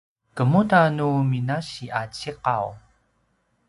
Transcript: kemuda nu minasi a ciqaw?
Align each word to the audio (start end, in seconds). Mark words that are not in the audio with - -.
kemuda 0.35 0.81
nu 0.95 1.09
minasi 1.31 1.85
a 1.99 2.01
ciqaw? 2.15 2.67